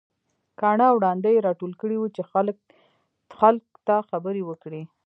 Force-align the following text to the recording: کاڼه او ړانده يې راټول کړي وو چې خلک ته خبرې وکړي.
کاڼه 0.59 0.85
او 0.91 0.97
ړانده 1.03 1.29
يې 1.35 1.45
راټول 1.47 1.71
کړي 1.81 1.95
وو 1.97 2.13
چې 2.15 2.21
خلک 3.27 3.57
ته 3.87 3.95
خبرې 4.09 4.43
وکړي. 4.45 4.81